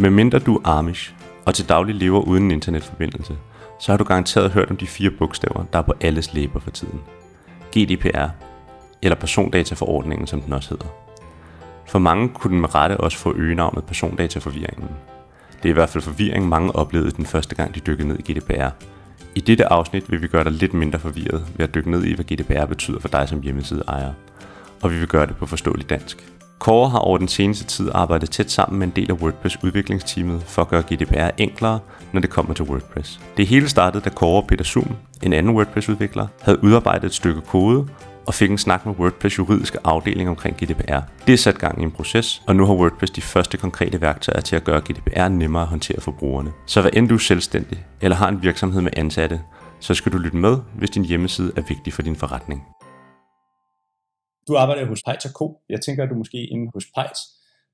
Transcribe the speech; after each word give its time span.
Med 0.00 0.10
mindre 0.10 0.38
du 0.38 0.56
er 0.56 0.68
Amish, 0.68 1.14
og 1.46 1.54
til 1.54 1.68
daglig 1.68 1.94
lever 1.94 2.20
uden 2.20 2.50
internetforbindelse, 2.50 3.36
så 3.80 3.92
har 3.92 3.96
du 3.96 4.04
garanteret 4.04 4.50
hørt 4.50 4.70
om 4.70 4.76
de 4.76 4.86
fire 4.86 5.10
bogstaver, 5.10 5.64
der 5.72 5.78
er 5.78 5.82
på 5.82 5.92
alles 6.00 6.34
læber 6.34 6.60
for 6.60 6.70
tiden. 6.70 7.00
GDPR, 7.76 8.28
eller 9.02 9.16
persondataforordningen, 9.16 10.26
som 10.26 10.40
den 10.40 10.52
også 10.52 10.68
hedder. 10.70 10.86
For 11.86 11.98
mange 11.98 12.28
kunne 12.28 12.52
den 12.52 12.60
med 12.60 12.74
rette 12.74 12.96
også 12.96 13.18
få 13.18 13.34
øgenavnet 13.36 13.84
persondataforvirringen. 13.84 14.88
Det 15.56 15.64
er 15.64 15.70
i 15.70 15.72
hvert 15.72 15.88
fald 15.88 16.02
forvirring, 16.02 16.48
mange 16.48 16.74
oplevede 16.74 17.10
den 17.10 17.26
første 17.26 17.54
gang, 17.54 17.74
de 17.74 17.80
dykkede 17.80 18.08
ned 18.08 18.18
i 18.18 18.32
GDPR. 18.32 18.70
I 19.34 19.40
dette 19.40 19.72
afsnit 19.72 20.10
vil 20.10 20.22
vi 20.22 20.26
gøre 20.26 20.44
dig 20.44 20.52
lidt 20.52 20.74
mindre 20.74 20.98
forvirret 20.98 21.46
ved 21.56 21.68
at 21.68 21.74
dykke 21.74 21.90
ned 21.90 22.04
i, 22.04 22.14
hvad 22.14 22.24
GDPR 22.24 22.64
betyder 22.64 23.00
for 23.00 23.08
dig 23.08 23.28
som 23.28 23.42
hjemmeside 23.42 23.84
ejer. 23.88 24.12
Og 24.82 24.90
vi 24.90 24.98
vil 24.98 25.08
gøre 25.08 25.26
det 25.26 25.36
på 25.36 25.46
forståelig 25.46 25.90
dansk. 25.90 26.37
Kåre 26.58 26.88
har 26.88 26.98
over 26.98 27.18
den 27.18 27.28
seneste 27.28 27.64
tid 27.64 27.90
arbejdet 27.94 28.30
tæt 28.30 28.50
sammen 28.50 28.78
med 28.78 28.86
en 28.86 28.92
del 28.96 29.10
af 29.10 29.14
WordPress 29.14 29.58
udviklingsteamet 29.62 30.42
for 30.42 30.62
at 30.62 30.68
gøre 30.68 30.82
GDPR 30.82 31.30
enklere, 31.38 31.78
når 32.12 32.20
det 32.20 32.30
kommer 32.30 32.54
til 32.54 32.64
WordPress. 32.64 33.20
Det 33.36 33.46
hele 33.46 33.68
startede, 33.68 34.04
da 34.04 34.10
Kåre 34.10 34.42
og 34.42 34.46
Peter 34.46 34.64
Zoom, 34.64 34.96
en 35.22 35.32
anden 35.32 35.54
WordPress-udvikler, 35.56 36.26
havde 36.42 36.64
udarbejdet 36.64 37.04
et 37.04 37.14
stykke 37.14 37.40
kode 37.40 37.86
og 38.26 38.34
fik 38.34 38.50
en 38.50 38.58
snak 38.58 38.86
med 38.86 38.94
WordPress 38.94 39.38
juridiske 39.38 39.78
afdeling 39.84 40.28
omkring 40.28 40.56
GDPR. 40.56 41.00
Det 41.26 41.32
er 41.32 41.36
sat 41.36 41.58
gang 41.58 41.80
i 41.80 41.82
en 41.82 41.90
proces, 41.90 42.42
og 42.46 42.56
nu 42.56 42.66
har 42.66 42.74
WordPress 42.74 43.12
de 43.12 43.20
første 43.20 43.56
konkrete 43.56 44.00
værktøjer 44.00 44.40
til 44.40 44.56
at 44.56 44.64
gøre 44.64 44.80
GDPR 44.80 45.28
nemmere 45.28 45.62
at 45.62 45.68
håndtere 45.68 46.00
for 46.00 46.12
brugerne. 46.12 46.50
Så 46.66 46.80
hvad 46.80 46.90
end 46.94 47.08
du 47.08 47.14
er 47.14 47.18
selvstændig 47.18 47.84
eller 48.00 48.16
har 48.16 48.28
en 48.28 48.42
virksomhed 48.42 48.80
med 48.80 48.90
ansatte, 48.96 49.40
så 49.80 49.94
skal 49.94 50.12
du 50.12 50.18
lytte 50.18 50.36
med, 50.36 50.58
hvis 50.74 50.90
din 50.90 51.04
hjemmeside 51.04 51.52
er 51.56 51.62
vigtig 51.68 51.92
for 51.92 52.02
din 52.02 52.16
forretning. 52.16 52.62
Du 54.48 54.56
arbejder 54.56 54.86
hos 54.86 55.02
Pejs 55.02 55.22
Co. 55.22 55.60
Jeg 55.68 55.80
tænker, 55.80 56.02
at 56.02 56.10
du 56.10 56.14
måske 56.14 56.46
inde 56.46 56.70
hos 56.74 56.84
Pejs, 56.94 57.18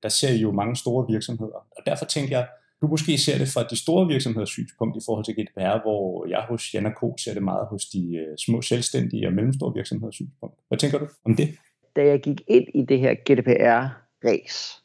der 0.03 0.09
ser 0.09 0.29
I 0.29 0.37
jo 0.37 0.51
mange 0.51 0.75
store 0.75 1.05
virksomheder. 1.09 1.67
Og 1.77 1.81
derfor 1.85 2.05
tænker 2.05 2.37
jeg, 2.37 2.47
du 2.81 2.87
måske 2.87 3.17
ser 3.17 3.37
det 3.37 3.47
fra 3.47 3.63
de 3.63 3.81
store 3.81 4.07
virksomheders 4.07 4.49
synspunkt 4.49 4.97
i 4.97 4.99
forhold 5.05 5.25
til 5.25 5.35
GDPR, 5.35 5.81
hvor 5.81 6.27
jeg 6.27 6.45
hos 6.49 6.73
Jan 6.73 6.93
Co. 6.97 7.15
ser 7.17 7.33
det 7.33 7.43
meget 7.43 7.67
hos 7.67 7.85
de 7.85 8.15
øh, 8.15 8.37
små 8.37 8.61
selvstændige 8.61 9.27
og 9.27 9.33
mellemstore 9.33 9.73
virksomheders 9.73 10.15
synspunkt. 10.15 10.55
Hvad 10.67 10.77
tænker 10.77 10.99
du 10.99 11.07
om 11.25 11.35
det? 11.35 11.47
Da 11.95 12.05
jeg 12.05 12.21
gik 12.21 12.41
ind 12.47 12.65
i 12.73 12.81
det 12.81 12.99
her 12.99 13.13
GDPR-race, 13.29 14.83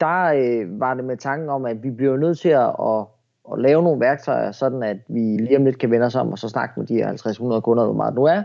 der 0.00 0.24
øh, 0.24 0.80
var 0.80 0.94
det 0.94 1.04
med 1.04 1.16
tanken 1.16 1.48
om, 1.48 1.64
at 1.64 1.82
vi 1.82 1.90
bliver 1.90 2.16
nødt 2.16 2.38
til 2.38 2.48
at, 2.48 2.74
at, 2.80 3.04
at 3.52 3.58
lave 3.58 3.82
nogle 3.82 4.00
værktøjer, 4.00 4.52
sådan 4.52 4.82
at 4.82 4.96
vi 5.08 5.20
lige 5.20 5.56
om 5.56 5.64
lidt 5.64 5.78
kan 5.78 5.90
vende 5.90 6.06
os 6.06 6.14
om 6.14 6.32
og 6.32 6.38
så 6.38 6.48
snakke 6.48 6.80
med 6.80 6.86
de 6.86 7.08
50-100 7.08 7.60
kunder, 7.60 7.84
hvor 7.84 7.94
meget 7.94 8.14
nu 8.14 8.24
er, 8.24 8.42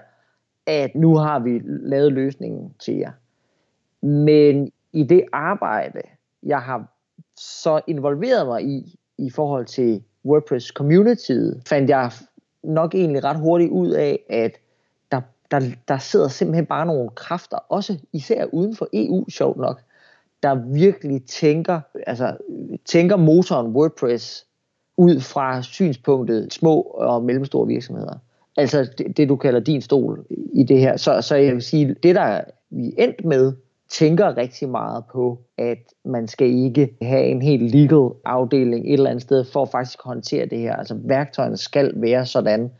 at 0.65 0.95
nu 0.95 1.15
har 1.15 1.39
vi 1.39 1.61
lavet 1.65 2.13
løsningen 2.13 2.73
til 2.79 2.95
jer. 2.95 3.11
Men 4.05 4.71
i 4.93 5.03
det 5.03 5.23
arbejde, 5.31 6.01
jeg 6.43 6.59
har 6.59 6.85
så 7.37 7.81
involveret 7.87 8.47
mig 8.47 8.63
i, 8.63 8.99
i 9.17 9.29
forhold 9.29 9.65
til 9.65 10.03
WordPress 10.25 10.67
communityet, 10.67 11.61
fandt 11.67 11.89
jeg 11.89 12.11
nok 12.63 12.95
egentlig 12.95 13.23
ret 13.23 13.39
hurtigt 13.39 13.71
ud 13.71 13.89
af, 13.91 14.19
at 14.29 14.51
der, 15.11 15.21
der, 15.51 15.61
der 15.87 15.97
sidder 15.97 16.27
simpelthen 16.27 16.65
bare 16.65 16.85
nogle 16.85 17.09
kræfter, 17.09 17.57
også 17.57 17.99
især 18.13 18.45
uden 18.45 18.75
for 18.75 18.87
EU, 18.93 19.29
sjovt 19.29 19.57
nok, 19.57 19.81
der 20.43 20.55
virkelig 20.55 21.25
tænker, 21.25 21.81
altså, 22.07 22.37
tænker 22.85 23.15
motoren 23.15 23.67
WordPress 23.67 24.45
ud 24.97 25.19
fra 25.19 25.61
synspunktet 25.61 26.53
små 26.53 26.81
og 26.81 27.23
mellemstore 27.23 27.67
virksomheder. 27.67 28.17
Altså 28.57 28.89
det, 28.97 29.17
det, 29.17 29.29
du 29.29 29.35
kalder 29.35 29.59
din 29.59 29.81
stol 29.81 30.25
i 30.53 30.63
det 30.63 30.79
her. 30.79 30.97
Så, 30.97 31.21
så 31.21 31.35
jeg 31.35 31.53
vil 31.53 31.61
sige, 31.61 31.95
det 32.03 32.15
der 32.15 32.41
vi 32.69 32.93
endt 32.97 33.25
med, 33.25 33.53
tænker 33.89 34.37
rigtig 34.37 34.69
meget 34.69 35.03
på, 35.11 35.39
at 35.57 35.77
man 36.05 36.27
skal 36.27 36.47
ikke 36.47 36.93
have 37.01 37.23
en 37.23 37.41
helt 37.41 37.75
legal 37.75 38.09
afdeling 38.25 38.85
et 38.85 38.93
eller 38.93 39.09
andet 39.09 39.21
sted 39.21 39.45
for 39.45 39.61
at 39.61 39.69
faktisk 39.69 39.99
håndtere 40.03 40.45
det 40.45 40.59
her. 40.59 40.75
Altså 40.75 40.95
værktøjerne 41.03 41.57
skal 41.57 41.91
være 41.95 42.25
sådan, 42.25 42.71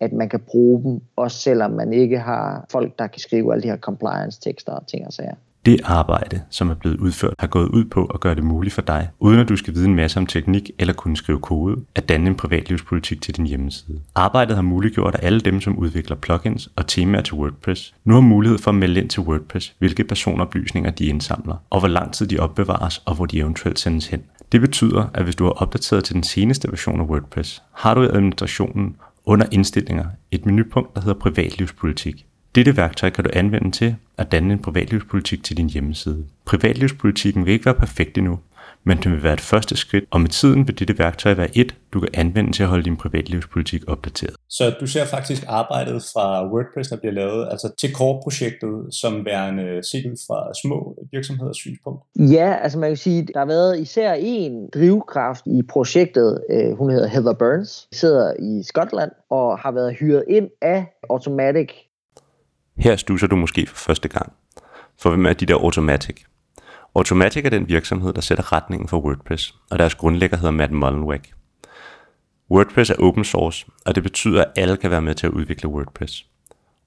at 0.00 0.12
man 0.12 0.28
kan 0.28 0.40
bruge 0.40 0.82
dem, 0.82 1.00
også 1.16 1.38
selvom 1.38 1.70
man 1.70 1.92
ikke 1.92 2.18
har 2.18 2.66
folk, 2.70 2.98
der 2.98 3.06
kan 3.06 3.20
skrive 3.20 3.52
alle 3.52 3.62
de 3.62 3.68
her 3.68 3.76
compliance-tekster 3.76 4.72
og 4.72 4.86
ting 4.86 5.06
og 5.06 5.12
sager. 5.12 5.34
Det 5.68 5.80
arbejde, 5.84 6.42
som 6.50 6.70
er 6.70 6.74
blevet 6.74 6.96
udført, 6.96 7.34
har 7.38 7.46
gået 7.46 7.68
ud 7.68 7.84
på 7.84 8.04
at 8.04 8.20
gøre 8.20 8.34
det 8.34 8.44
muligt 8.44 8.74
for 8.74 8.82
dig, 8.82 9.08
uden 9.18 9.40
at 9.40 9.48
du 9.48 9.56
skal 9.56 9.74
vide 9.74 9.84
en 9.84 9.94
masse 9.94 10.18
om 10.18 10.26
teknik 10.26 10.70
eller 10.78 10.94
kunne 10.94 11.16
skrive 11.16 11.40
kode, 11.40 11.76
at 11.94 12.08
danne 12.08 12.26
en 12.26 12.34
privatlivspolitik 12.34 13.22
til 13.22 13.36
din 13.36 13.46
hjemmeside. 13.46 14.00
Arbejdet 14.14 14.56
har 14.56 14.62
muliggjort, 14.62 15.14
at 15.14 15.24
alle 15.24 15.40
dem, 15.40 15.60
som 15.60 15.78
udvikler 15.78 16.16
plugins 16.16 16.68
og 16.76 16.86
temaer 16.86 17.22
til 17.22 17.34
WordPress, 17.34 17.94
nu 18.04 18.14
har 18.14 18.20
mulighed 18.20 18.58
for 18.58 18.70
at 18.70 18.74
melde 18.74 19.00
ind 19.00 19.08
til 19.08 19.22
WordPress, 19.22 19.74
hvilke 19.78 20.04
personoplysninger 20.04 20.90
de 20.90 21.06
indsamler, 21.06 21.56
og 21.70 21.78
hvor 21.78 21.88
lang 21.88 22.12
tid 22.12 22.26
de 22.26 22.38
opbevares 22.38 23.02
og 23.04 23.14
hvor 23.14 23.26
de 23.26 23.38
eventuelt 23.38 23.78
sendes 23.78 24.06
hen. 24.06 24.22
Det 24.52 24.60
betyder, 24.60 25.06
at 25.14 25.24
hvis 25.24 25.36
du 25.36 25.44
har 25.44 25.50
opdateret 25.50 26.04
til 26.04 26.14
den 26.14 26.22
seneste 26.22 26.68
version 26.70 27.00
af 27.00 27.04
WordPress, 27.04 27.62
har 27.72 27.94
du 27.94 28.02
i 28.02 28.06
administrationen 28.06 28.96
under 29.26 29.46
indstillinger 29.52 30.04
et 30.30 30.46
menupunkt, 30.46 30.94
der 30.94 31.00
hedder 31.00 31.20
privatlivspolitik. 31.20 32.26
Dette 32.54 32.76
værktøj 32.76 33.10
kan 33.10 33.24
du 33.24 33.30
anvende 33.32 33.70
til 33.70 33.96
at 34.18 34.32
danne 34.32 34.52
en 34.52 34.62
privatlivspolitik 34.62 35.44
til 35.44 35.56
din 35.56 35.70
hjemmeside. 35.70 36.24
Privatlivspolitikken 36.46 37.46
vil 37.46 37.52
ikke 37.52 37.64
være 37.64 37.74
perfekt 37.74 38.18
endnu, 38.18 38.38
men 38.84 38.98
den 38.98 39.12
vil 39.12 39.22
være 39.22 39.32
et 39.32 39.40
første 39.40 39.76
skridt, 39.76 40.04
og 40.10 40.20
med 40.20 40.28
tiden 40.28 40.68
vil 40.68 40.78
dette 40.78 40.98
værktøj 40.98 41.34
være 41.34 41.58
et, 41.58 41.74
du 41.92 42.00
kan 42.00 42.08
anvende 42.14 42.52
til 42.52 42.62
at 42.62 42.68
holde 42.68 42.84
din 42.84 42.96
privatlivspolitik 42.96 43.82
opdateret. 43.86 44.34
Så 44.48 44.74
du 44.80 44.86
ser 44.86 45.04
faktisk 45.04 45.44
arbejdet 45.48 46.02
fra 46.02 46.48
WordPress, 46.52 46.88
der 46.90 46.96
bliver 46.96 47.12
lavet, 47.12 47.48
altså 47.50 47.74
til 47.80 47.92
Core-projektet, 47.92 48.94
som 48.94 49.24
værende 49.24 49.88
set 49.90 50.06
ud 50.06 50.16
fra 50.26 50.54
små 50.62 50.96
virksomheders 51.12 51.56
synspunkt? 51.56 52.02
Ja, 52.16 52.56
altså 52.62 52.78
man 52.78 52.90
kan 52.90 52.96
sige, 52.96 53.26
der 53.34 53.38
har 53.38 53.46
været 53.46 53.80
især 53.80 54.12
en 54.12 54.68
drivkraft 54.74 55.46
i 55.46 55.62
projektet, 55.68 56.40
øh, 56.50 56.78
hun 56.78 56.90
hedder 56.90 57.08
Heather 57.08 57.32
Burns, 57.32 57.88
sidder 57.92 58.32
i 58.38 58.62
Skotland 58.62 59.10
og 59.30 59.58
har 59.58 59.72
været 59.72 59.96
hyret 60.00 60.24
ind 60.28 60.48
af 60.62 60.86
Automatic 61.10 61.68
her 62.78 62.96
stusser 62.96 63.26
du 63.26 63.36
måske 63.36 63.66
for 63.66 63.76
første 63.76 64.08
gang. 64.08 64.32
For 64.98 65.10
hvem 65.10 65.26
er 65.26 65.32
de 65.32 65.46
der 65.46 65.54
Automatic? 65.54 66.24
Automatic 66.94 67.44
er 67.44 67.50
den 67.50 67.68
virksomhed, 67.68 68.12
der 68.12 68.20
sætter 68.20 68.52
retningen 68.52 68.88
for 68.88 69.00
WordPress, 69.00 69.54
og 69.70 69.78
deres 69.78 69.94
grundlægger 69.94 70.36
hedder 70.36 70.50
Matt 70.50 70.72
Mullenweg. 70.72 71.20
WordPress 72.50 72.90
er 72.90 72.94
open 72.98 73.24
source, 73.24 73.66
og 73.86 73.94
det 73.94 74.02
betyder, 74.02 74.44
at 74.44 74.52
alle 74.56 74.76
kan 74.76 74.90
være 74.90 75.02
med 75.02 75.14
til 75.14 75.26
at 75.26 75.32
udvikle 75.32 75.68
WordPress. 75.68 76.26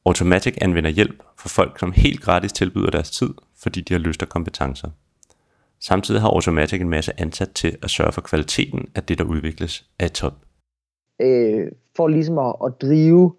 Automatic 0.05 0.57
anvender 0.61 0.89
hjælp 0.89 1.23
for 1.37 1.49
folk, 1.49 1.79
som 1.79 1.91
helt 1.91 2.21
gratis 2.21 2.53
tilbyder 2.53 2.89
deres 2.89 3.11
tid, 3.11 3.29
fordi 3.63 3.81
de 3.81 3.93
har 3.93 3.99
lyst 3.99 4.23
og 4.23 4.29
kompetencer. 4.29 4.89
Samtidig 5.79 6.21
har 6.21 6.29
Automatic 6.29 6.81
en 6.81 6.89
masse 6.89 7.21
ansat 7.21 7.51
til 7.51 7.77
at 7.83 7.89
sørge 7.89 8.11
for 8.11 8.21
kvaliteten 8.21 8.89
af 8.95 9.03
det, 9.03 9.17
der 9.17 9.23
udvikles 9.23 9.85
af 9.99 10.11
top. 10.11 10.33
Øh, 11.21 11.67
for 11.95 12.07
ligesom 12.07 12.37
at, 12.37 12.55
at 12.65 12.81
drive 12.81 13.35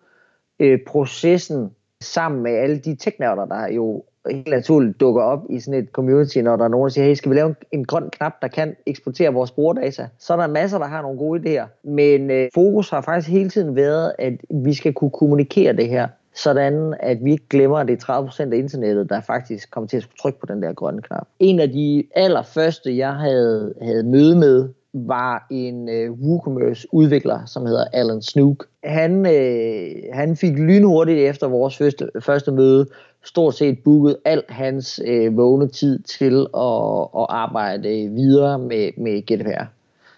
øh, 0.61 0.79
processen 0.87 1.71
sammen 2.03 2.43
med 2.43 2.53
alle 2.53 2.79
de 2.79 2.97
teknørder, 2.97 3.45
der 3.45 3.73
jo 3.73 4.03
helt 4.31 4.49
naturligt 4.49 5.01
dukker 5.01 5.23
op 5.23 5.45
i 5.51 5.61
sådan 5.61 5.81
et 5.81 5.89
community, 5.93 6.39
når 6.39 6.57
der 6.57 6.65
er 6.65 6.69
nogen, 6.69 6.85
der 6.85 6.93
siger, 6.93 7.07
hey, 7.07 7.15
skal 7.15 7.31
vi 7.31 7.37
lave 7.37 7.49
en, 7.49 7.57
en 7.73 7.85
grøn 7.85 8.11
knap, 8.11 8.33
der 8.43 8.49
kan 8.49 8.77
eksportere 8.87 9.33
vores 9.33 9.51
brugerdata? 9.51 10.09
Så 10.19 10.33
er 10.33 10.37
der 10.37 10.47
masser, 10.47 10.79
der 10.79 10.87
har 10.87 11.03
nogle 11.03 11.19
gode 11.19 11.41
idéer. 11.41 11.67
Men 11.85 12.31
øh, 12.31 12.49
fokus 12.55 12.91
har 12.91 13.01
faktisk 13.01 13.31
hele 13.31 13.51
tiden 13.51 13.77
været, 13.77 14.13
at 14.19 14.33
vi 14.51 14.75
skal 14.75 14.93
kunne 14.93 15.11
kommunikere 15.11 15.73
det 15.73 15.89
her, 15.89 16.09
sådan 16.35 16.95
at 17.01 17.25
vi 17.25 17.33
ikke 17.33 17.49
glemmer, 17.51 17.79
at 17.79 17.89
det 17.89 18.03
er 18.09 18.23
30% 18.23 18.53
af 18.53 18.57
internettet, 18.57 19.11
der 19.11 19.21
faktisk 19.21 19.71
kommer 19.71 19.89
til 19.89 19.97
at 19.97 20.03
skulle 20.03 20.19
trykke 20.19 20.41
på 20.41 20.47
den 20.47 20.63
der 20.63 20.73
grønne 20.73 21.03
knap. 21.03 21.27
En 21.39 21.61
af 21.61 21.71
de 21.71 22.05
allerførste, 22.15 22.97
jeg 22.97 23.13
havde, 23.13 23.75
havde 23.83 24.03
møde 24.03 24.39
med, 24.39 24.69
var 24.95 25.47
en 25.51 25.89
øh, 25.89 26.11
WooCommerce 26.11 26.87
udvikler, 26.93 27.45
som 27.47 27.67
hedder 27.67 27.85
Alan 27.93 28.23
Snook. 28.23 28.67
Han, 28.85 29.27
øh, 29.27 29.91
han 30.13 30.37
fik 30.37 30.59
lynhurtigt 30.59 31.19
efter 31.19 31.49
vores 31.49 31.77
første, 31.77 32.11
første 32.21 32.53
møde 32.53 32.87
stort 33.25 33.55
set 33.55 33.79
booket 33.85 34.17
al 34.25 34.43
hans 34.49 35.01
øh, 35.07 35.37
vågne 35.37 35.69
tid 35.69 36.03
til 36.03 36.47
at, 36.57 37.09
at 37.19 37.27
arbejde 37.29 38.09
videre 38.09 38.59
med, 38.59 38.91
med 38.97 39.23
GDPR. 39.23 39.65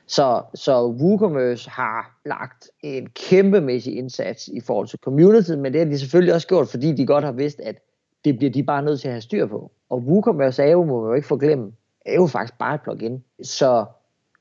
Så, 0.06 0.43
så 0.54 0.87
WooCommerce 0.87 1.70
har 1.70 2.19
lagt 2.25 2.70
en 2.82 3.06
kæmpemæssig 3.06 3.96
indsats 3.96 4.48
i 4.48 4.60
forhold 4.60 4.88
til 4.88 4.98
community, 4.98 5.50
men 5.50 5.72
det 5.72 5.81
har 5.81 5.87
de 5.87 5.98
selvfølgelig 5.98 6.34
også 6.34 6.48
gjort, 6.48 6.69
fordi 6.69 6.93
de 6.93 7.06
godt 7.06 7.25
har 7.25 7.32
vidst, 7.32 7.60
at 7.60 7.76
det 8.25 8.37
bliver 8.38 8.52
de 8.52 8.62
bare 8.62 8.82
nødt 8.82 9.00
til 9.00 9.08
at 9.08 9.14
have 9.14 9.20
styr 9.20 9.46
på. 9.46 9.70
Og 9.90 9.98
WooCommerce 9.98 10.62
er 10.62 10.70
jo, 10.70 10.84
må 10.84 11.00
man 11.00 11.08
jo 11.08 11.14
ikke 11.14 11.28
forglemme, 11.28 11.72
er 12.06 12.14
jo 12.14 12.26
faktisk 12.26 12.58
bare 12.58 12.75
et 12.75 12.81
plugin. 12.82 13.25
Så 13.43 13.84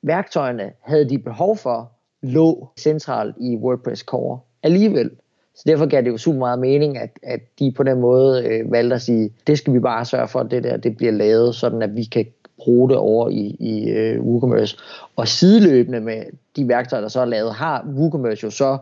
værktøjerne 0.04 0.72
havde 0.82 1.10
de 1.10 1.20
behov 1.20 1.58
for, 1.58 1.92
lå 2.22 2.70
centralt 2.80 3.36
i 3.40 3.56
WordPress 3.56 4.02
Core 4.02 4.40
alligevel. 4.64 5.12
Så 5.56 5.64
derfor 5.68 5.86
gav 5.86 6.02
det 6.02 6.12
jo 6.12 6.18
super 6.18 6.40
meget 6.40 6.60
mening, 6.60 6.98
at, 6.98 7.20
at 7.24 7.40
de 7.60 7.72
på 7.72 7.84
den 7.84 8.00
måde 8.00 8.48
øh, 8.48 8.72
valgte 8.72 8.96
at 8.96 9.02
sige, 9.02 9.34
det 9.48 9.58
skal 9.58 9.74
vi 9.74 9.80
bare 9.80 10.06
sørge 10.06 10.28
for, 10.28 10.40
at 10.40 10.52
det 10.52 10.64
der 10.64 10.78
det 10.78 10.98
bliver 10.98 11.12
lavet, 11.12 11.56
sådan 11.56 11.82
at 11.82 11.96
vi 11.96 12.04
kan 12.04 12.26
bruge 12.58 12.90
det 12.90 12.98
over 12.98 13.30
i, 13.30 13.56
i 13.60 13.90
øh, 13.90 14.22
WooCommerce. 14.22 14.78
Og 15.16 15.28
sideløbende 15.28 16.00
med 16.00 16.24
de 16.56 16.68
værktøjer, 16.68 17.02
der 17.02 17.08
så 17.08 17.22
er 17.22 17.26
lavet, 17.26 17.54
har 17.54 17.86
WooCommerce 17.96 18.44
jo 18.44 18.50
så 18.50 18.78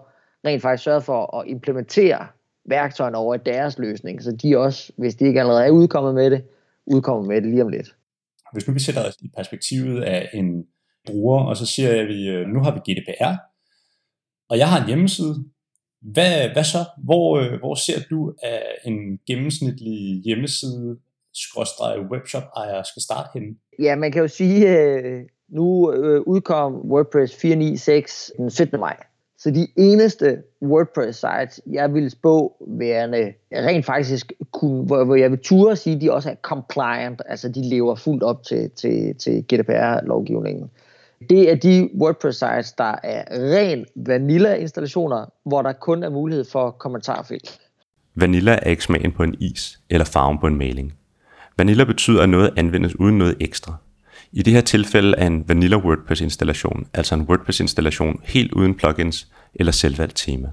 rent 0.45 0.61
faktisk 0.61 0.83
sørget 0.83 1.03
for 1.03 1.37
at 1.37 1.47
implementere 1.47 2.27
værktøjerne 2.65 3.17
over 3.17 3.35
i 3.35 3.39
deres 3.45 3.79
løsning, 3.79 4.23
så 4.23 4.31
de 4.31 4.57
også, 4.57 4.91
hvis 4.97 5.15
de 5.15 5.25
ikke 5.25 5.39
allerede 5.39 5.65
er 5.65 5.69
udkommet 5.69 6.15
med 6.15 6.31
det, 6.31 6.43
udkommer 6.85 7.27
med 7.27 7.41
det 7.41 7.49
lige 7.49 7.63
om 7.63 7.69
lidt. 7.69 7.95
Hvis 8.53 8.67
nu 8.67 8.73
vi 8.73 8.79
sætter 8.79 9.07
os 9.07 9.17
i 9.21 9.31
perspektivet 9.37 10.03
af 10.03 10.29
en 10.33 10.65
bruger, 11.05 11.43
og 11.43 11.57
så 11.57 11.65
siger 11.65 11.89
jeg, 11.89 11.99
at 11.99 12.07
vi, 12.07 12.27
øh, 12.27 12.47
nu 12.47 12.59
har 12.63 12.71
vi 12.71 12.79
GDPR, 12.79 13.35
og 14.49 14.57
jeg 14.57 14.69
har 14.69 14.81
en 14.81 14.87
hjemmeside. 14.87 15.45
Hvad, 16.01 16.49
hvad 16.53 16.63
så? 16.63 16.85
Hvor, 16.97 17.37
øh, 17.37 17.59
hvor 17.59 17.75
ser 17.75 17.99
du, 18.09 18.33
at 18.43 18.63
en 18.85 19.19
gennemsnitlig 19.27 20.21
hjemmeside 20.25 20.97
skråstreg 21.33 22.11
webshop 22.11 22.43
ejer 22.57 22.83
skal 22.83 23.01
starte 23.01 23.29
henne? 23.33 23.55
Ja, 23.79 23.95
man 23.95 24.11
kan 24.11 24.21
jo 24.21 24.27
sige, 24.27 24.79
øh, 24.79 25.21
nu 25.49 25.93
øh, 25.93 26.21
udkom 26.21 26.73
WordPress 26.73 27.33
4.9.6 27.33 28.37
den 28.37 28.49
17. 28.49 28.79
maj. 28.79 28.97
Så 29.37 29.51
de 29.51 29.67
eneste 29.77 30.43
WordPress-sites, 30.61 31.61
jeg 31.71 31.93
vil 31.93 32.11
spå 32.11 32.55
værende 32.67 33.33
rent 33.51 33.85
faktisk 33.85 34.31
kunne, 34.51 34.83
hvor, 34.83 35.03
hvor 35.03 35.15
jeg 35.15 35.31
vil 35.31 35.39
ture 35.39 35.71
at 35.71 35.77
sige, 35.77 35.95
at 35.95 36.01
de 36.01 36.11
også 36.11 36.29
er 36.29 36.35
compliant, 36.35 37.21
altså 37.25 37.49
de 37.49 37.69
lever 37.69 37.95
fuldt 37.95 38.23
op 38.23 38.43
til, 38.43 38.71
til, 38.71 39.15
til 39.15 39.43
GDPR-lovgivningen. 39.43 40.69
Det 41.29 41.51
er 41.51 41.55
de 41.55 41.89
WordPress-sites, 42.01 42.71
der 42.77 42.95
er 43.03 43.23
ren 43.29 43.85
vanilla-installationer, 43.95 45.25
hvor 45.43 45.61
der 45.61 45.73
kun 45.73 46.03
er 46.03 46.09
mulighed 46.09 46.45
for 46.45 46.71
kommentarfelt. 46.71 47.59
Vanilla 48.15 48.51
er 48.61 48.69
ikke 48.69 48.83
smagen 48.83 49.11
på 49.11 49.23
en 49.23 49.35
is 49.39 49.79
eller 49.89 50.05
farven 50.05 50.39
på 50.39 50.47
en 50.47 50.55
maling. 50.55 50.93
Vanilla 51.57 51.83
betyder, 51.83 52.23
at 52.23 52.29
noget 52.29 52.53
anvendes 52.57 52.99
uden 52.99 53.17
noget 53.17 53.37
ekstra. 53.39 53.75
I 54.31 54.41
det 54.41 54.53
her 54.53 54.61
tilfælde 54.61 55.17
er 55.17 55.27
en 55.27 55.47
Vanilla 55.47 55.77
WordPress 55.77 56.21
installation, 56.21 56.87
altså 56.93 57.15
en 57.15 57.21
WordPress 57.21 57.59
installation 57.59 58.21
helt 58.23 58.51
uden 58.51 58.75
plugins 58.75 59.27
eller 59.55 59.71
selvvalgt 59.71 60.15
tema. 60.15 60.49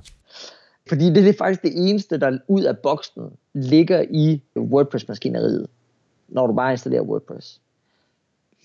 Fordi 0.88 1.05
det 1.05 1.29
er 1.29 1.32
faktisk 1.38 1.62
det 1.62 1.73
eneste, 1.75 2.19
der 2.20 2.38
ud 2.49 2.62
af 2.62 2.79
boksen 2.79 3.23
ligger 3.55 4.05
i 4.11 4.43
WordPress-maskineriet, 4.56 5.67
når 6.29 6.47
du 6.47 6.55
bare 6.55 6.73
installerer 6.73 7.03
WordPress. 7.03 7.61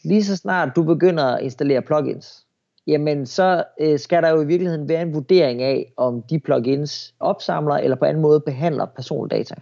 Lige 0.03 0.23
så 0.23 0.35
snart 0.35 0.75
du 0.75 0.83
begynder 0.83 1.23
at 1.23 1.43
installere 1.43 1.81
plugins, 1.81 2.45
jamen 2.87 3.25
så 3.25 3.63
øh, 3.79 3.99
skal 3.99 4.23
der 4.23 4.29
jo 4.29 4.41
i 4.41 4.45
virkeligheden 4.45 4.89
være 4.89 5.01
en 5.01 5.13
vurdering 5.13 5.61
af, 5.61 5.93
om 5.97 6.21
de 6.21 6.39
plugins 6.39 7.15
opsamler 7.19 7.75
eller 7.75 7.95
på 7.95 8.05
anden 8.05 8.21
måde 8.21 8.39
behandler 8.39 8.85
persondata. 8.85 9.55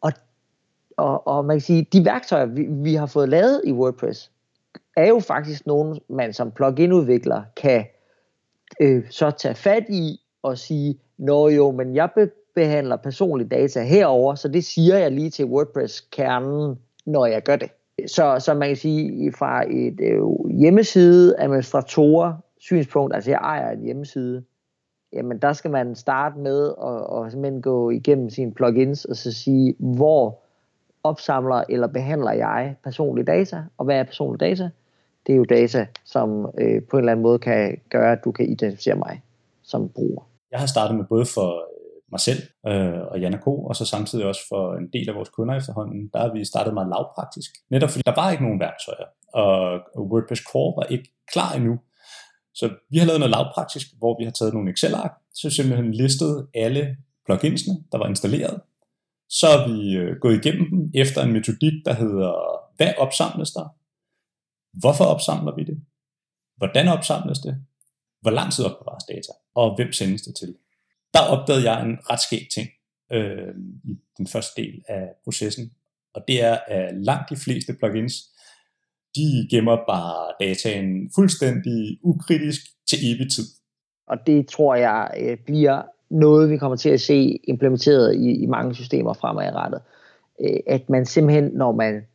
Og, 0.00 0.12
og, 0.96 1.26
og 1.26 1.44
man 1.44 1.56
kan 1.56 1.60
sige, 1.60 1.86
de 1.92 2.04
værktøjer, 2.04 2.46
vi, 2.46 2.66
vi 2.70 2.94
har 2.94 3.06
fået 3.06 3.28
lavet 3.28 3.62
i 3.64 3.72
WordPress, 3.72 4.30
er 4.96 5.08
jo 5.08 5.20
faktisk 5.20 5.66
nogen, 5.66 6.00
man 6.08 6.32
som 6.32 6.50
pluginudvikler 6.50 7.42
kan 7.56 7.84
øh, 8.80 9.04
så 9.10 9.30
tage 9.30 9.54
fat 9.54 9.84
i 9.88 10.20
og 10.42 10.58
sige, 10.58 11.00
nå 11.18 11.48
jo, 11.48 11.70
men 11.70 11.94
jeg 11.94 12.10
be- 12.14 12.30
behandler 12.54 12.96
personlige 12.96 13.48
data 13.48 13.82
herover, 13.82 14.34
så 14.34 14.48
det 14.48 14.64
siger 14.64 14.98
jeg 14.98 15.12
lige 15.12 15.30
til 15.30 15.44
WordPress-kernen, 15.44 16.78
når 17.06 17.26
jeg 17.26 17.42
gør 17.42 17.56
det. 17.56 17.70
Så, 18.06 18.36
så 18.38 18.54
man 18.54 18.68
kan 18.68 18.76
sige, 18.76 19.32
fra 19.32 19.64
et 19.70 20.00
øh, 20.00 20.50
hjemmeside 20.58 21.34
administratorer 21.38 22.32
synspunkt, 22.58 23.14
altså 23.14 23.30
jeg 23.30 23.38
ejer 23.42 23.70
en 23.70 23.84
hjemmeside, 23.84 24.44
jamen 25.12 25.38
der 25.38 25.52
skal 25.52 25.70
man 25.70 25.94
starte 25.94 26.38
med 26.38 26.68
at, 26.68 27.06
og 27.06 27.30
simpelthen 27.30 27.62
gå 27.62 27.90
igennem 27.90 28.30
sine 28.30 28.54
plugins 28.54 29.04
og 29.04 29.16
så 29.16 29.32
sige, 29.32 29.74
hvor 29.78 30.38
opsamler 31.02 31.64
eller 31.68 31.86
behandler 31.86 32.32
jeg 32.32 32.76
personlige 32.84 33.26
data, 33.26 33.62
og 33.78 33.84
hvad 33.84 33.98
er 33.98 34.04
personlige 34.04 34.48
data? 34.48 34.70
Det 35.26 35.32
er 35.32 35.36
jo 35.36 35.44
data, 35.44 35.86
som 36.04 36.50
øh, 36.58 36.82
på 36.82 36.96
en 36.96 37.00
eller 37.00 37.12
anden 37.12 37.22
måde 37.22 37.38
kan 37.38 37.80
gøre, 37.90 38.12
at 38.12 38.24
du 38.24 38.32
kan 38.32 38.48
identificere 38.48 38.94
mig 38.94 39.22
som 39.62 39.88
bruger. 39.88 40.22
Jeg 40.50 40.60
har 40.60 40.66
startet 40.66 40.96
med 40.96 41.04
både 41.04 41.26
for 41.34 41.69
mig 42.10 42.20
selv 42.20 42.42
øh, 42.66 43.00
og 43.10 43.20
Janne 43.20 43.40
Co., 43.44 43.64
og 43.64 43.76
så 43.76 43.84
samtidig 43.84 44.24
også 44.26 44.40
for 44.48 44.74
en 44.74 44.88
del 44.92 45.08
af 45.08 45.14
vores 45.14 45.28
kunder 45.28 45.54
efterhånden, 45.54 46.10
der 46.12 46.18
har 46.20 46.32
vi 46.32 46.44
startet 46.44 46.74
meget 46.74 46.88
lavpraktisk. 46.88 47.50
Netop 47.70 47.90
fordi 47.90 48.02
der 48.06 48.14
var 48.14 48.30
ikke 48.30 48.44
nogen 48.44 48.60
værktøjer, 48.60 49.06
og 49.32 49.60
WordPress 50.10 50.42
Core 50.52 50.76
var 50.76 50.82
ikke 50.82 51.08
klar 51.32 51.52
endnu. 51.52 51.78
Så 52.54 52.70
vi 52.90 52.98
har 52.98 53.06
lavet 53.06 53.20
noget 53.20 53.30
lavpraktisk, 53.30 53.86
hvor 53.98 54.18
vi 54.18 54.24
har 54.24 54.30
taget 54.30 54.54
nogle 54.54 54.70
Excel-ark, 54.70 55.12
så 55.34 55.50
simpelthen 55.50 55.94
listet 55.94 56.46
alle 56.54 56.96
pluginsene, 57.26 57.74
der 57.92 57.98
var 57.98 58.08
installeret. 58.08 58.60
Så 59.28 59.46
har 59.46 59.68
vi 59.68 59.96
øh, 59.96 60.16
gået 60.20 60.36
igennem 60.44 60.70
dem 60.70 60.90
efter 60.94 61.22
en 61.22 61.32
metodik, 61.32 61.72
der 61.84 61.94
hedder, 61.94 62.32
hvad 62.76 62.92
opsamles 62.98 63.50
der? 63.50 63.66
Hvorfor 64.80 65.04
opsamler 65.04 65.54
vi 65.54 65.64
det? 65.64 65.82
Hvordan 66.56 66.88
opsamles 66.88 67.38
det? 67.38 67.64
Hvor 68.20 68.30
lang 68.30 68.52
tid 68.52 68.64
opbevares 68.64 69.04
data? 69.04 69.32
Og 69.54 69.76
hvem 69.76 69.92
sendes 69.92 70.22
det 70.22 70.34
til? 70.34 70.54
Der 71.14 71.20
opdagede 71.20 71.70
jeg 71.70 71.82
en 71.86 71.98
ret 72.10 72.20
skæg 72.20 72.48
ting 72.54 72.68
øh, 73.12 73.54
i 73.84 73.98
den 74.18 74.26
første 74.26 74.62
del 74.62 74.82
af 74.88 75.08
processen, 75.24 75.72
og 76.14 76.24
det 76.28 76.44
er, 76.44 76.58
at 76.66 76.96
langt 77.04 77.30
de 77.30 77.36
fleste 77.36 77.74
plugins, 77.74 78.14
de 79.16 79.48
gemmer 79.50 79.76
bare 79.76 80.32
dataen 80.40 81.10
fuldstændig 81.14 81.98
ukritisk 82.02 82.60
til 82.88 82.98
evig 83.02 83.30
tid. 83.30 83.44
Og 84.06 84.18
det 84.26 84.48
tror 84.48 84.74
jeg 84.74 85.10
øh, 85.20 85.36
bliver 85.46 85.82
noget, 86.10 86.50
vi 86.50 86.56
kommer 86.58 86.76
til 86.76 86.90
at 86.90 87.00
se 87.00 87.40
implementeret 87.44 88.14
i, 88.14 88.42
i 88.42 88.46
mange 88.46 88.74
systemer 88.74 89.12
fremadrettet. 89.12 89.80
Øh, 90.40 90.56
at 90.66 90.90
man 90.90 91.06
simpelthen, 91.06 91.44
når 91.44 91.72
man 91.72 92.06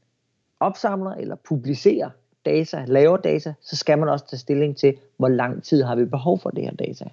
opsamler 0.59 1.12
eller 1.12 1.36
publicerer 1.36 2.09
data, 2.45 2.86
laver 2.88 3.18
data, 3.18 3.53
så 3.62 3.75
skal 3.75 4.00
man 4.00 4.09
også 4.09 4.30
tage 4.30 4.39
stilling 4.39 4.77
til, 4.77 4.97
hvor 5.18 5.27
lang 5.27 5.63
tid 5.63 5.83
har 5.83 5.95
vi 5.95 6.06
behov 6.06 6.39
for 6.39 6.50
det 6.50 6.63
her 6.63 6.75
data. 6.75 7.06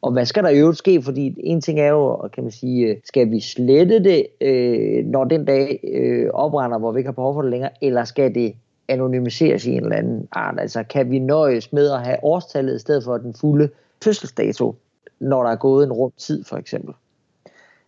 Og 0.00 0.12
hvad 0.12 0.26
skal 0.26 0.42
der 0.42 0.48
i 0.48 0.58
øvrigt 0.58 0.78
ske? 0.78 1.02
Fordi 1.02 1.34
en 1.38 1.60
ting 1.60 1.80
er 1.80 1.88
jo, 1.88 2.16
kan 2.16 2.42
man 2.44 2.50
sige, 2.50 2.86
øh, 2.86 2.96
skal 3.04 3.30
vi 3.30 3.40
slette 3.40 4.04
det, 4.04 4.26
øh, 4.40 5.06
når 5.06 5.24
den 5.24 5.44
dag 5.44 5.80
øh, 5.94 6.30
oprænder, 6.32 6.78
hvor 6.78 6.92
vi 6.92 6.98
ikke 6.98 7.08
har 7.08 7.12
behov 7.12 7.34
for 7.34 7.42
det 7.42 7.50
længere, 7.50 7.70
eller 7.82 8.04
skal 8.04 8.34
det 8.34 8.54
anonymiseres 8.88 9.66
i 9.66 9.70
en 9.70 9.82
eller 9.82 9.96
anden 9.96 10.28
art? 10.32 10.60
Altså 10.60 10.82
kan 10.82 11.10
vi 11.10 11.18
nøjes 11.18 11.72
med 11.72 11.90
at 11.90 12.04
have 12.04 12.24
årstallet 12.24 12.76
i 12.76 12.78
stedet 12.78 13.04
for 13.04 13.18
den 13.18 13.34
fulde 13.34 13.68
fødselsdato, 14.04 14.76
når 15.20 15.42
der 15.42 15.50
er 15.50 15.56
gået 15.56 15.84
en 15.86 15.92
rum 15.92 16.12
tid 16.16 16.44
for 16.44 16.56
eksempel? 16.56 16.94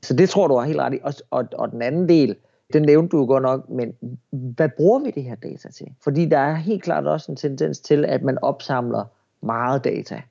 Så 0.02 0.14
det 0.14 0.28
tror 0.28 0.48
du 0.48 0.54
er 0.54 0.62
helt 0.64 0.78
ret 0.78 0.94
i. 0.94 0.98
Og, 1.02 1.12
og, 1.30 1.44
og 1.52 1.72
den 1.72 1.82
anden 1.82 2.08
del, 2.08 2.36
den 2.72 2.82
nævnte 2.82 3.16
du 3.16 3.26
godt 3.26 3.42
nok, 3.42 3.70
men 3.70 3.94
hvad 4.30 4.68
bruger 4.76 4.98
vi 4.98 5.10
det 5.10 5.22
her 5.22 5.34
data 5.34 5.68
til? 5.68 5.86
Fordi 6.04 6.26
der 6.26 6.38
er 6.38 6.54
helt 6.54 6.82
klart 6.82 7.06
også 7.06 7.32
en 7.32 7.36
tendens 7.36 7.80
til, 7.80 8.04
at 8.04 8.22
man 8.22 8.38
opsamler 8.42 9.04
meget 9.42 9.84
data 9.84 10.22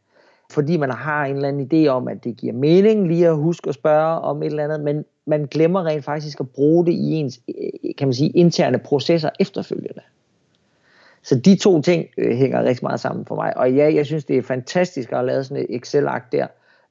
fordi 0.51 0.77
man 0.77 0.91
har 0.91 1.25
en 1.25 1.35
eller 1.35 1.47
anden 1.47 1.69
idé 1.73 1.87
om, 1.87 2.07
at 2.07 2.23
det 2.23 2.37
giver 2.37 2.53
mening 2.53 3.07
lige 3.07 3.27
at 3.27 3.35
huske 3.35 3.69
at 3.69 3.75
spørge 3.75 4.19
om 4.21 4.43
et 4.43 4.45
eller 4.45 4.63
andet, 4.63 4.81
men 4.81 5.05
man 5.25 5.45
glemmer 5.45 5.85
rent 5.85 6.05
faktisk 6.05 6.39
at 6.39 6.49
bruge 6.49 6.85
det 6.85 6.91
i 6.91 7.11
ens 7.11 7.39
øh, 7.47 7.95
kan 7.97 8.07
man 8.07 8.13
sige, 8.13 8.29
interne 8.29 8.77
processer 8.77 9.29
efterfølgende. 9.39 10.01
Så 11.23 11.35
de 11.35 11.55
to 11.55 11.81
ting 11.81 12.05
øh, 12.17 12.37
hænger 12.37 12.63
rigtig 12.63 12.85
meget 12.85 12.99
sammen 12.99 13.25
for 13.25 13.35
mig. 13.35 13.57
Og 13.57 13.73
ja, 13.73 13.93
jeg 13.93 14.05
synes, 14.05 14.25
det 14.25 14.37
er 14.37 14.41
fantastisk 14.41 15.11
at 15.11 15.17
have 15.17 15.27
lavet 15.27 15.45
sådan 15.45 15.65
et 15.69 15.75
Excel-akt 15.75 16.31
der. 16.31 16.47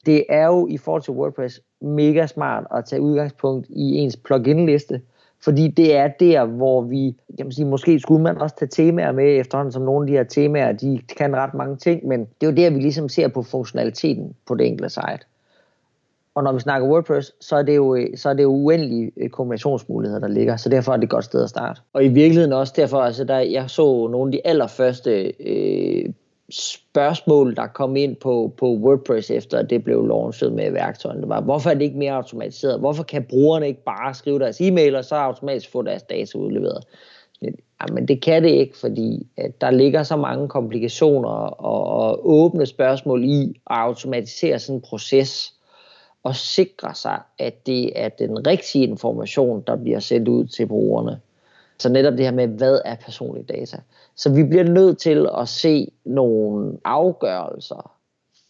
Det 0.06 0.24
er 0.28 0.46
jo 0.46 0.66
i 0.66 0.76
forhold 0.76 1.02
til 1.02 1.12
WordPress 1.12 1.60
mega 1.80 2.26
smart 2.26 2.66
at 2.74 2.84
tage 2.84 3.02
udgangspunkt 3.02 3.66
i 3.70 3.94
ens 3.94 4.16
plugin-liste, 4.16 5.00
fordi 5.44 5.68
det 5.68 5.96
er 5.96 6.08
der, 6.08 6.44
hvor 6.44 6.80
vi, 6.82 7.16
kan 7.36 7.52
sige, 7.52 7.66
måske 7.66 8.00
skulle 8.00 8.22
man 8.22 8.38
også 8.38 8.56
tage 8.56 8.68
temaer 8.68 9.12
med 9.12 9.40
efterhånden, 9.40 9.72
som 9.72 9.82
nogle 9.82 10.02
af 10.02 10.06
de 10.06 10.12
her 10.12 10.24
temaer, 10.24 10.72
de 10.72 11.00
kan 11.18 11.36
ret 11.36 11.54
mange 11.54 11.76
ting, 11.76 12.06
men 12.06 12.20
det 12.20 12.46
er 12.46 12.50
jo 12.50 12.56
der, 12.56 12.70
vi 12.70 12.80
ligesom 12.80 13.08
ser 13.08 13.28
på 13.28 13.42
funktionaliteten 13.42 14.34
på 14.46 14.54
det 14.54 14.66
enkelte 14.66 14.90
site. 14.90 15.24
Og 16.34 16.44
når 16.44 16.52
vi 16.52 16.60
snakker 16.60 16.88
WordPress, 16.88 17.32
så 17.40 17.56
er 17.56 17.62
det 17.62 17.76
jo, 17.76 17.94
øh, 17.94 18.06
så 18.16 18.28
er 18.28 18.34
det 18.34 18.42
jo 18.42 18.50
uendelige 18.50 19.12
øh, 19.16 19.30
kombinationsmuligheder, 19.30 20.20
der 20.20 20.28
ligger, 20.28 20.56
så 20.56 20.68
derfor 20.68 20.92
er 20.92 20.96
det 20.96 21.04
et 21.04 21.10
godt 21.10 21.24
sted 21.24 21.42
at 21.42 21.50
starte. 21.50 21.80
Og 21.92 22.04
i 22.04 22.08
virkeligheden 22.08 22.52
også 22.52 22.72
derfor, 22.76 22.98
altså 23.00 23.24
der, 23.24 23.38
jeg 23.38 23.70
så 23.70 24.08
nogle 24.08 24.28
af 24.28 24.32
de 24.32 24.46
allerførste 24.46 25.32
øh, 25.40 26.12
spørgsmål, 26.50 27.56
der 27.56 27.66
kom 27.66 27.96
ind 27.96 28.16
på, 28.16 28.52
på 28.56 28.66
WordPress 28.66 29.30
efter 29.30 29.58
at 29.58 29.70
det 29.70 29.84
blev 29.84 30.06
launchet 30.06 30.52
med 30.52 30.70
værktøjerne, 30.70 31.20
det 31.20 31.28
var, 31.28 31.40
hvorfor 31.40 31.70
er 31.70 31.74
det 31.74 31.82
ikke 31.82 31.98
mere 31.98 32.12
automatiseret? 32.12 32.80
Hvorfor 32.80 33.02
kan 33.02 33.24
brugerne 33.24 33.68
ikke 33.68 33.84
bare 33.84 34.14
skrive 34.14 34.38
deres 34.38 34.60
e-mail, 34.60 34.94
og 34.94 35.04
så 35.04 35.14
automatisk 35.14 35.72
få 35.72 35.82
deres 35.82 36.02
data 36.02 36.38
udleveret? 36.38 36.84
Jamen 37.42 38.02
ah, 38.02 38.08
det 38.08 38.22
kan 38.22 38.42
det 38.42 38.50
ikke, 38.50 38.78
fordi 38.78 39.26
at 39.36 39.60
der 39.60 39.70
ligger 39.70 40.02
så 40.02 40.16
mange 40.16 40.48
komplikationer 40.48 41.28
og, 41.28 41.84
og 41.84 42.30
åbne 42.30 42.66
spørgsmål 42.66 43.24
i 43.24 43.42
at 43.48 43.54
automatisere 43.66 44.58
sådan 44.58 44.76
en 44.76 44.82
proces 44.82 45.54
og 46.22 46.36
sikre 46.36 46.94
sig, 46.94 47.20
at 47.38 47.66
det 47.66 47.92
er 48.00 48.08
den 48.08 48.46
rigtige 48.46 48.84
information, 48.84 49.62
der 49.66 49.76
bliver 49.76 50.00
sendt 50.00 50.28
ud 50.28 50.46
til 50.46 50.66
brugerne. 50.66 51.20
Så 51.80 51.88
netop 51.88 52.12
det 52.12 52.24
her 52.24 52.32
med, 52.32 52.48
hvad 52.48 52.80
er 52.84 52.96
personlige 52.96 53.46
data? 53.46 53.76
Så 54.16 54.34
vi 54.34 54.44
bliver 54.44 54.64
nødt 54.64 54.98
til 54.98 55.28
at 55.38 55.48
se 55.48 55.92
nogle 56.04 56.78
afgørelser, 56.84 58.00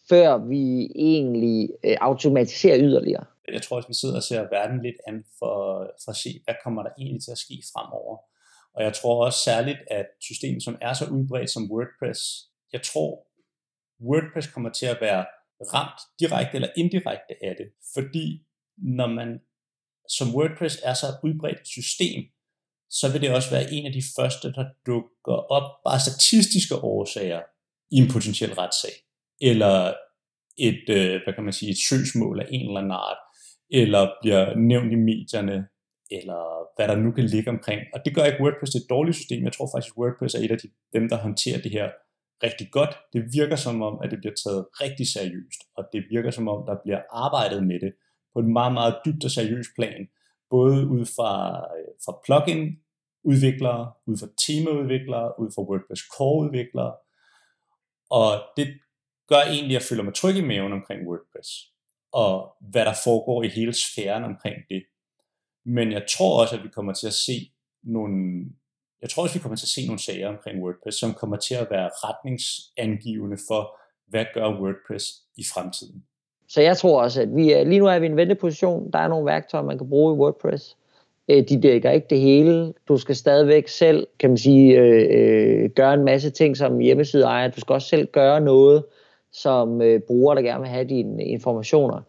før 0.08 0.38
vi 0.38 0.92
egentlig 0.94 1.70
øh, 1.84 1.96
automatiserer 2.00 2.78
yderligere. 2.80 3.24
Jeg 3.52 3.62
tror, 3.62 3.78
at 3.78 3.84
vi 3.88 3.94
sidder 3.94 4.16
og 4.16 4.22
ser 4.22 4.40
verden 4.40 4.82
lidt 4.82 4.96
an 5.08 5.24
for, 5.38 5.54
for 6.04 6.10
at 6.10 6.16
se, 6.16 6.30
hvad 6.44 6.54
kommer 6.64 6.82
der 6.82 6.90
egentlig 6.98 7.22
til 7.22 7.30
at 7.30 7.38
ske 7.38 7.62
fremover. 7.72 8.16
Og 8.74 8.82
jeg 8.82 8.92
tror 8.92 9.24
også 9.24 9.38
særligt, 9.38 9.78
at 9.90 10.06
systemet, 10.20 10.62
som 10.62 10.78
er 10.80 10.92
så 10.92 11.04
udbredt 11.04 11.50
som 11.50 11.70
WordPress, 11.72 12.20
jeg 12.72 12.82
tror, 12.82 13.26
WordPress 14.00 14.46
kommer 14.54 14.70
til 14.70 14.86
at 14.86 14.98
være 15.00 15.24
ramt 15.74 16.00
direkte 16.20 16.54
eller 16.54 16.68
indirekte 16.76 17.34
af 17.42 17.54
det. 17.58 17.68
Fordi 17.94 18.42
når 18.76 19.06
man 19.06 19.40
som 20.08 20.34
WordPress 20.34 20.76
er 20.84 20.94
så 20.94 21.06
udbredt 21.24 21.68
system, 21.68 22.20
så 22.90 23.12
vil 23.12 23.20
det 23.20 23.34
også 23.34 23.50
være 23.50 23.72
en 23.72 23.86
af 23.86 23.92
de 23.92 24.02
første, 24.16 24.52
der 24.52 24.64
dukker 24.86 25.36
op 25.56 25.68
bare 25.86 26.00
statistiske 26.00 26.76
årsager 26.76 27.40
i 27.90 27.96
en 27.96 28.08
potentiel 28.12 28.54
retssag. 28.54 28.90
Eller 29.40 29.94
et, 30.58 30.84
øh, 30.88 31.20
hvad 31.24 31.34
kan 31.34 31.44
man 31.44 31.52
sige, 31.52 31.70
et 31.70 31.82
søgsmål 31.88 32.40
af 32.40 32.46
en 32.50 32.66
eller 32.66 32.80
anden 32.80 32.92
art, 32.92 33.20
eller 33.70 34.10
bliver 34.20 34.56
nævnt 34.56 34.92
i 34.92 34.96
medierne, 34.96 35.66
eller 36.10 36.40
hvad 36.76 36.88
der 36.88 36.96
nu 36.96 37.10
kan 37.12 37.24
ligge 37.24 37.50
omkring. 37.50 37.80
Og 37.94 38.00
det 38.04 38.14
gør 38.14 38.24
ikke 38.24 38.42
WordPress 38.42 38.72
til 38.72 38.80
et 38.80 38.90
dårligt 38.90 39.16
system. 39.16 39.44
Jeg 39.44 39.52
tror 39.52 39.68
faktisk, 39.74 39.92
at 39.94 39.98
WordPress 39.98 40.34
er 40.34 40.44
et 40.44 40.50
af 40.50 40.58
de, 40.58 40.68
dem, 40.92 41.08
der 41.08 41.16
håndterer 41.16 41.60
det 41.62 41.72
her 41.72 41.88
rigtig 42.42 42.68
godt. 42.70 42.94
Det 43.12 43.22
virker 43.32 43.56
som 43.56 43.82
om, 43.82 43.94
at 44.02 44.10
det 44.10 44.18
bliver 44.18 44.34
taget 44.44 44.66
rigtig 44.84 45.06
seriøst, 45.08 45.60
og 45.76 45.84
det 45.92 46.04
virker 46.10 46.30
som 46.30 46.48
om, 46.48 46.66
der 46.66 46.76
bliver 46.84 47.00
arbejdet 47.12 47.66
med 47.66 47.80
det 47.80 47.92
på 48.32 48.38
en 48.40 48.52
meget, 48.52 48.72
meget 48.72 48.94
dybt 49.04 49.24
og 49.24 49.30
seriøs 49.30 49.66
plan, 49.76 50.08
både 50.50 50.86
ud 50.86 51.06
fra, 51.16 51.58
øh, 51.78 51.92
fra 52.04 52.20
plugin 52.24 52.78
udviklere, 53.24 53.92
ud 54.06 54.16
fra 54.16 54.28
temaudviklere, 54.46 55.40
ud 55.40 55.50
fra 55.54 55.62
WordPress 55.62 56.02
core 56.16 56.46
udviklere, 56.46 56.94
og 58.10 58.30
det 58.56 58.80
gør 59.28 59.40
egentlig, 59.40 59.76
at 59.76 59.80
jeg 59.80 59.88
føler 59.88 60.02
mig 60.02 60.14
tryg 60.14 60.36
i 60.36 60.44
maven 60.50 60.72
omkring 60.72 61.08
WordPress, 61.08 61.48
og 62.12 62.56
hvad 62.70 62.84
der 62.84 62.94
foregår 63.04 63.42
i 63.42 63.48
hele 63.48 63.72
sfæren 63.72 64.24
omkring 64.24 64.56
det. 64.68 64.82
Men 65.64 65.92
jeg 65.92 66.06
tror 66.10 66.42
også, 66.42 66.56
at 66.56 66.62
vi 66.62 66.68
kommer 66.68 66.92
til 66.92 67.06
at 67.06 67.12
se 67.12 67.52
nogle, 67.82 68.44
jeg 69.02 69.10
tror 69.10 69.22
også, 69.22 69.38
vi 69.38 69.42
kommer 69.42 69.56
til 69.56 69.64
at 69.64 69.76
se 69.76 69.86
nogle 69.86 70.02
sager 70.02 70.28
omkring 70.28 70.62
WordPress, 70.62 70.98
som 70.98 71.14
kommer 71.14 71.36
til 71.36 71.54
at 71.54 71.68
være 71.70 71.90
retningsangivende 72.04 73.38
for, 73.48 73.62
hvad 74.06 74.24
gør 74.34 74.48
WordPress 74.60 75.06
i 75.36 75.44
fremtiden. 75.54 76.06
Så 76.50 76.60
jeg 76.60 76.76
tror 76.76 77.02
også, 77.02 77.22
at 77.22 77.36
vi 77.36 77.52
er, 77.52 77.64
lige 77.64 77.78
nu 77.78 77.86
er 77.86 77.98
vi 77.98 78.06
i 78.06 78.10
en 78.10 78.16
venteposition. 78.16 78.90
Der 78.92 78.98
er 78.98 79.08
nogle 79.08 79.26
værktøjer, 79.26 79.64
man 79.64 79.78
kan 79.78 79.88
bruge 79.88 80.14
i 80.14 80.18
WordPress. 80.18 80.76
Øh, 81.28 81.48
de 81.48 81.60
dækker 81.60 81.90
ikke 81.90 82.06
det 82.10 82.20
hele. 82.20 82.72
Du 82.88 82.96
skal 82.96 83.16
stadigvæk 83.16 83.68
selv, 83.68 84.06
kan 84.18 84.30
man 84.30 84.36
sige, 84.36 84.78
øh, 84.78 85.06
øh 85.10 85.70
gøre 85.70 85.94
en 85.94 86.04
masse 86.04 86.30
ting 86.30 86.56
som 86.56 86.78
hjemmeside 86.78 87.24
ejer. 87.24 87.48
Du 87.48 87.60
skal 87.60 87.72
også 87.72 87.88
selv 87.88 88.06
gøre 88.06 88.40
noget, 88.40 88.84
som 89.32 89.82
øh, 89.82 90.00
bruger, 90.00 90.34
der 90.34 90.42
gerne 90.42 90.60
vil 90.60 90.68
have 90.68 90.84
dine 90.84 91.24
informationer. 91.24 92.00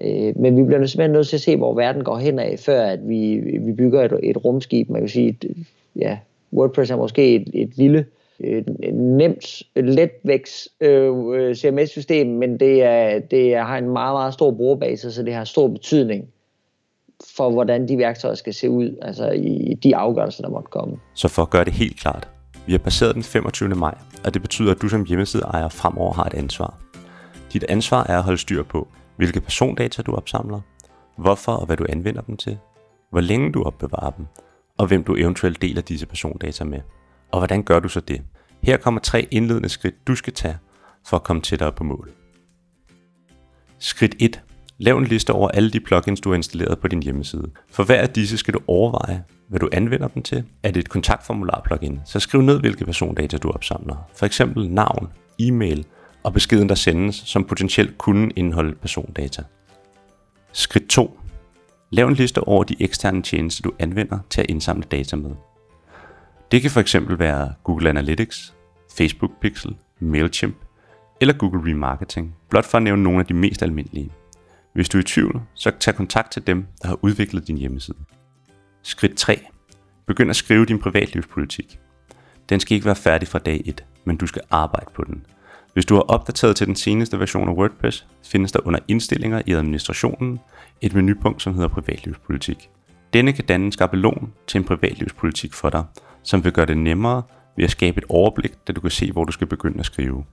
Øh, 0.00 0.38
men 0.38 0.56
vi 0.56 0.62
bliver 0.62 0.86
simpelthen 0.86 1.12
nødt 1.12 1.28
til 1.28 1.36
at 1.36 1.40
se, 1.40 1.56
hvor 1.56 1.74
verden 1.74 2.04
går 2.04 2.16
hen 2.16 2.38
af, 2.38 2.58
før 2.58 2.82
at 2.82 3.08
vi, 3.08 3.36
vi 3.60 3.72
bygger 3.72 4.02
et, 4.02 4.20
et 4.22 4.44
rumskib. 4.44 4.90
Man 4.90 5.00
kan 5.00 5.08
sige, 5.08 5.38
ja, 5.96 6.18
WordPress 6.52 6.90
er 6.90 6.96
måske 6.96 7.34
et, 7.34 7.48
et 7.54 7.76
lille, 7.76 8.06
et, 8.40 8.64
nemt, 8.92 9.62
letvækst 9.76 10.68
øh, 10.80 11.12
øh 11.34 11.54
CMS-system, 11.54 12.26
men 12.26 12.60
det, 12.60 12.82
er, 12.82 13.18
det 13.18 13.56
har 13.56 13.78
en 13.78 13.88
meget, 13.88 14.14
meget 14.14 14.34
stor 14.34 14.50
brugerbase, 14.50 15.12
så 15.12 15.22
det 15.22 15.34
har 15.34 15.44
stor 15.44 15.68
betydning 15.68 16.28
for, 17.36 17.50
hvordan 17.50 17.88
de 17.88 17.98
værktøjer 17.98 18.34
skal 18.34 18.54
se 18.54 18.70
ud, 18.70 18.98
altså 19.02 19.30
i 19.30 19.74
de 19.82 19.96
afgørelser, 19.96 20.42
der 20.42 20.50
måtte 20.50 20.68
komme. 20.70 20.96
Så 21.14 21.28
for 21.28 21.42
at 21.42 21.50
gøre 21.50 21.64
det 21.64 21.72
helt 21.72 22.00
klart, 22.00 22.28
vi 22.66 22.72
har 22.72 22.78
passeret 22.78 23.14
den 23.14 23.22
25. 23.22 23.68
maj, 23.68 23.94
og 24.24 24.34
det 24.34 24.42
betyder, 24.42 24.70
at 24.70 24.82
du 24.82 24.88
som 24.88 25.04
hjemmesideejer 25.04 25.68
fremover 25.68 26.12
har 26.12 26.24
et 26.24 26.34
ansvar. 26.34 26.80
Dit 27.52 27.64
ansvar 27.68 28.06
er 28.08 28.18
at 28.18 28.22
holde 28.22 28.38
styr 28.38 28.62
på, 28.62 28.88
hvilke 29.16 29.40
persondata 29.40 30.02
du 30.02 30.14
opsamler, 30.14 30.60
hvorfor 31.18 31.52
og 31.52 31.66
hvad 31.66 31.76
du 31.76 31.86
anvender 31.88 32.20
dem 32.20 32.36
til, 32.36 32.58
hvor 33.10 33.20
længe 33.20 33.52
du 33.52 33.62
opbevarer 33.62 34.10
dem, 34.10 34.26
og 34.78 34.86
hvem 34.86 35.04
du 35.04 35.16
eventuelt 35.16 35.62
deler 35.62 35.82
disse 35.82 36.06
persondata 36.06 36.64
med. 36.64 36.80
Og 37.34 37.40
hvordan 37.40 37.62
gør 37.62 37.80
du 37.80 37.88
så 37.88 38.00
det? 38.00 38.22
Her 38.62 38.76
kommer 38.76 39.00
tre 39.00 39.28
indledende 39.30 39.68
skridt, 39.68 40.06
du 40.06 40.14
skal 40.14 40.32
tage 40.32 40.58
for 41.06 41.16
at 41.16 41.22
komme 41.22 41.42
tættere 41.42 41.72
på 41.72 41.84
mål. 41.84 42.10
Skridt 43.78 44.16
1. 44.20 44.40
Lav 44.78 44.98
en 44.98 45.04
liste 45.04 45.32
over 45.32 45.48
alle 45.48 45.70
de 45.70 45.80
plugins, 45.80 46.20
du 46.20 46.28
har 46.28 46.36
installeret 46.36 46.78
på 46.78 46.88
din 46.88 47.02
hjemmeside. 47.02 47.50
For 47.70 47.84
hver 47.84 48.00
af 48.00 48.08
disse 48.08 48.38
skal 48.38 48.54
du 48.54 48.60
overveje, 48.66 49.24
hvad 49.48 49.60
du 49.60 49.68
anvender 49.72 50.08
dem 50.08 50.22
til. 50.22 50.44
Er 50.62 50.70
det 50.70 50.80
et 50.80 50.88
kontaktformular-plugin, 50.88 52.00
så 52.04 52.20
skriv 52.20 52.42
ned, 52.42 52.60
hvilke 52.60 52.84
persondata 52.84 53.36
du 53.36 53.50
opsamler. 53.50 54.08
For 54.16 54.26
eksempel 54.26 54.70
navn, 54.70 55.08
e-mail 55.38 55.86
og 56.22 56.32
beskeden, 56.32 56.68
der 56.68 56.74
sendes, 56.74 57.16
som 57.16 57.44
potentielt 57.44 57.98
kunne 57.98 58.30
indeholde 58.36 58.74
persondata. 58.74 59.42
Skridt 60.52 60.88
2. 60.88 61.20
Lav 61.90 62.08
en 62.08 62.14
liste 62.14 62.40
over 62.40 62.64
de 62.64 62.76
eksterne 62.80 63.22
tjenester, 63.22 63.62
du 63.62 63.72
anvender 63.78 64.18
til 64.30 64.40
at 64.40 64.50
indsamle 64.50 64.84
data 64.90 65.16
med. 65.16 65.30
Det 66.54 66.62
kan 66.62 66.70
fx 66.70 66.96
være 67.08 67.54
Google 67.64 67.88
Analytics, 67.88 68.54
Facebook 68.96 69.30
Pixel, 69.40 69.76
MailChimp 70.00 70.56
eller 71.20 71.34
Google 71.34 71.70
Remarketing, 71.70 72.34
blot 72.50 72.64
for 72.64 72.78
at 72.78 72.82
nævne 72.82 73.02
nogle 73.02 73.20
af 73.20 73.26
de 73.26 73.34
mest 73.34 73.62
almindelige. 73.62 74.10
Hvis 74.72 74.88
du 74.88 74.98
er 74.98 75.02
i 75.02 75.04
tvivl, 75.04 75.42
så 75.54 75.72
tag 75.80 75.94
kontakt 75.94 76.32
til 76.32 76.46
dem, 76.46 76.66
der 76.82 76.88
har 76.88 76.98
udviklet 77.02 77.46
din 77.46 77.58
hjemmeside. 77.58 77.96
Skridt 78.82 79.16
3. 79.16 79.40
Begynd 80.06 80.30
at 80.30 80.36
skrive 80.36 80.64
din 80.64 80.78
privatlivspolitik. 80.78 81.78
Den 82.48 82.60
skal 82.60 82.74
ikke 82.74 82.86
være 82.86 82.96
færdig 82.96 83.28
fra 83.28 83.38
dag 83.38 83.62
1, 83.64 83.84
men 84.04 84.16
du 84.16 84.26
skal 84.26 84.42
arbejde 84.50 84.90
på 84.94 85.04
den. 85.04 85.26
Hvis 85.72 85.86
du 85.86 85.94
har 85.94 86.02
opdateret 86.02 86.56
til 86.56 86.66
den 86.66 86.76
seneste 86.76 87.20
version 87.20 87.48
af 87.48 87.54
WordPress, 87.54 88.06
findes 88.24 88.52
der 88.52 88.66
under 88.66 88.80
indstillinger 88.88 89.42
i 89.46 89.52
administrationen 89.52 90.40
et 90.80 90.94
menupunkt, 90.94 91.42
som 91.42 91.54
hedder 91.54 91.68
privatlivspolitik. 91.68 92.70
Denne 93.12 93.32
kan 93.32 93.44
danne 93.44 93.66
en 93.66 93.72
skabelon 93.72 94.32
til 94.46 94.58
en 94.58 94.64
privatlivspolitik 94.64 95.52
for 95.52 95.70
dig, 95.70 95.84
som 96.24 96.44
vil 96.44 96.52
gøre 96.52 96.66
det 96.66 96.76
nemmere 96.76 97.22
ved 97.56 97.64
at 97.64 97.70
skabe 97.70 97.98
et 97.98 98.04
overblik, 98.08 98.52
da 98.68 98.72
du 98.72 98.80
kan 98.80 98.90
se, 98.90 99.12
hvor 99.12 99.24
du 99.24 99.32
skal 99.32 99.46
begynde 99.46 99.78
at 99.78 99.86
skrive. 99.86 100.24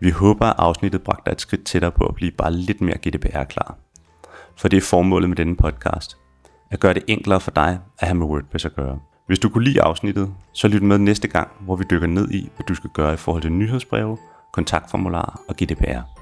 Vi 0.00 0.10
håber, 0.10 0.46
at 0.46 0.54
afsnittet 0.58 1.02
bragte 1.02 1.22
dig 1.26 1.32
et 1.32 1.40
skridt 1.40 1.64
tættere 1.64 1.92
på 1.92 2.06
at 2.06 2.14
blive 2.14 2.30
bare 2.30 2.52
lidt 2.52 2.80
mere 2.80 2.98
GDPR-klar. 2.98 3.76
For 4.56 4.68
det 4.68 4.76
er 4.76 4.80
formålet 4.80 5.28
med 5.28 5.36
denne 5.36 5.56
podcast. 5.56 6.16
At 6.70 6.80
gøre 6.80 6.94
det 6.94 7.02
enklere 7.08 7.40
for 7.40 7.50
dig 7.50 7.80
at 7.98 8.08
have 8.08 8.18
med 8.18 8.26
WordPress 8.26 8.64
at 8.64 8.74
gøre. 8.74 8.98
Hvis 9.26 9.38
du 9.38 9.48
kunne 9.48 9.64
lide 9.64 9.82
afsnittet, 9.82 10.34
så 10.52 10.68
lyt 10.68 10.82
med 10.82 10.98
næste 10.98 11.28
gang, 11.28 11.48
hvor 11.60 11.76
vi 11.76 11.84
dykker 11.90 12.06
ned 12.06 12.30
i, 12.30 12.50
hvad 12.56 12.66
du 12.68 12.74
skal 12.74 12.90
gøre 12.90 13.14
i 13.14 13.16
forhold 13.16 13.42
til 13.42 13.52
nyhedsbreve, 13.52 14.18
kontaktformularer 14.52 15.42
og 15.48 15.54
GDPR. 15.56 16.21